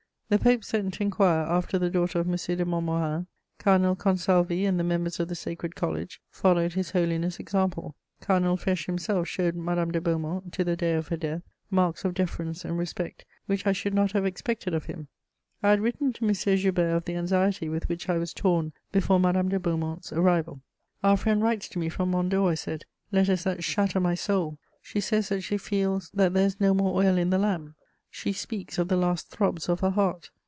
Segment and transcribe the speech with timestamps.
[0.31, 2.31] The Pope sent to inquire after the daughter of M.
[2.37, 3.27] de Montmorin;
[3.59, 8.85] Cardinal Consalvi and the members of the Sacred College followed His Holiness' example; Cardinal Fesch
[8.85, 12.77] himself showed Madame de Beaumont, to the day of her death, marks of deference and
[12.77, 15.09] respect which I should not have expected of him.
[15.61, 16.31] I had written to M.
[16.33, 20.61] Joubert of the anxiety with which I was torn before Madame de Beaumont's arrival:
[21.03, 24.59] "Our friend writes to me from Mont Dore," I said, "letters that shatter my soul:
[24.81, 27.75] she says that she feels 'that there is no more oil in the lamp;'
[28.13, 30.29] she speaks of 'the last throbs of her heart.'